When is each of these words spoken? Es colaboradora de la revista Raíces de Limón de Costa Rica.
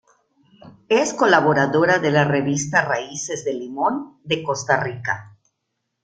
Es 0.89 1.13
colaboradora 1.13 1.99
de 1.99 2.09
la 2.09 2.23
revista 2.23 2.81
Raíces 2.81 3.45
de 3.45 3.53
Limón 3.53 4.19
de 4.23 4.41
Costa 4.41 4.77
Rica. 4.81 5.37